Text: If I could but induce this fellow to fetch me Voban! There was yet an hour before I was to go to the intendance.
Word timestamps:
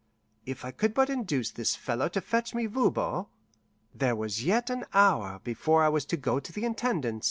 If 0.47 0.65
I 0.65 0.71
could 0.71 0.95
but 0.95 1.11
induce 1.11 1.51
this 1.51 1.75
fellow 1.75 2.07
to 2.09 2.21
fetch 2.21 2.55
me 2.55 2.65
Voban! 2.65 3.27
There 3.93 4.15
was 4.15 4.43
yet 4.43 4.71
an 4.71 4.85
hour 4.95 5.39
before 5.43 5.83
I 5.83 5.89
was 5.89 6.05
to 6.05 6.17
go 6.17 6.39
to 6.39 6.51
the 6.51 6.65
intendance. 6.65 7.19